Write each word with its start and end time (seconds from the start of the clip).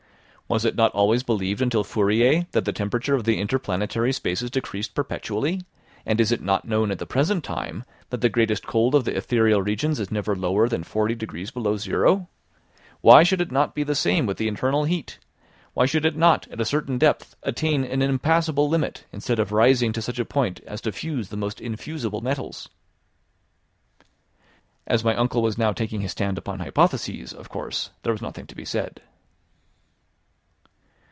Was 0.51 0.65
it 0.65 0.75
not 0.75 0.91
always 0.91 1.23
believed 1.23 1.61
until 1.61 1.81
Fourier 1.85 2.45
that 2.51 2.65
the 2.65 2.73
temperature 2.73 3.15
of 3.15 3.23
the 3.23 3.39
interplanetary 3.39 4.11
spaces 4.11 4.51
decreased 4.51 4.93
perpetually? 4.93 5.61
and 6.05 6.19
is 6.19 6.29
it 6.29 6.41
not 6.41 6.65
known 6.67 6.91
at 6.91 6.99
the 6.99 7.05
present 7.05 7.45
time 7.45 7.85
that 8.09 8.19
the 8.19 8.27
greatest 8.27 8.67
cold 8.67 8.93
of 8.93 9.05
the 9.05 9.15
ethereal 9.15 9.61
regions 9.61 9.97
is 9.97 10.11
never 10.11 10.35
lower 10.35 10.67
than 10.67 10.83
40 10.83 11.15
degrees 11.15 11.51
below 11.51 11.77
zero 11.77 12.15
Fahr.? 12.17 12.27
Why 12.99 13.23
should 13.23 13.39
it 13.39 13.49
not 13.49 13.73
be 13.73 13.83
the 13.83 13.95
same 13.95 14.25
with 14.25 14.35
the 14.35 14.49
internal 14.49 14.83
heat? 14.83 15.19
Why 15.73 15.85
should 15.85 16.05
it 16.05 16.17
not, 16.17 16.49
at 16.51 16.59
a 16.59 16.65
certain 16.65 16.97
depth, 16.97 17.33
attain 17.43 17.85
an 17.85 18.01
impassable 18.01 18.67
limit, 18.67 19.05
instead 19.13 19.39
of 19.39 19.53
rising 19.53 19.93
to 19.93 20.01
such 20.01 20.19
a 20.19 20.25
point 20.25 20.59
as 20.67 20.81
to 20.81 20.91
fuse 20.91 21.29
the 21.29 21.37
most 21.37 21.61
infusible 21.61 22.19
metals?" 22.19 22.67
As 24.85 25.05
my 25.05 25.15
uncle 25.15 25.41
was 25.41 25.57
now 25.57 25.71
taking 25.71 26.01
his 26.01 26.11
stand 26.11 26.37
upon 26.37 26.59
hypotheses, 26.59 27.31
of 27.31 27.47
course, 27.47 27.91
there 28.03 28.11
was 28.11 28.21
nothing 28.21 28.47
to 28.47 28.55
be 28.55 28.65
said. 28.65 29.01